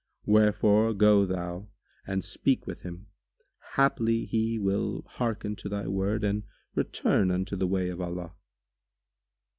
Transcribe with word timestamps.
Wherefore 0.25 0.95
go 0.95 1.27
thou 1.27 1.67
and 2.07 2.25
speak 2.25 2.65
with 2.65 2.81
him: 2.81 3.05
haply 3.75 4.25
he 4.25 4.57
will 4.57 5.03
hearken 5.07 5.55
to 5.57 5.69
thy 5.69 5.87
word 5.87 6.23
and 6.23 6.41
return 6.73 7.29
unto 7.29 7.55
the 7.55 7.67
way 7.67 7.89
of 7.91 8.01
Allah." 8.01 8.33